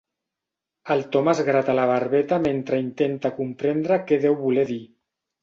El 0.95 1.03
Tom 1.15 1.29
es 1.33 1.41
grata 1.49 1.75
la 1.79 1.83
barbeta 1.91 2.41
mentre 2.47 2.81
intenta 2.85 3.33
comprendre 3.37 4.01
què 4.09 4.21
deu 4.27 4.41
voler 4.43 4.67
dir. 4.75 4.81